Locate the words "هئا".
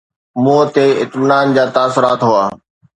2.29-2.45